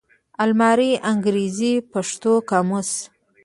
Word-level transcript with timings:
الماني 0.43 0.91
_انګرېزي_ 1.11 1.71
پښتو 1.91 2.33
قاموس 2.49 2.91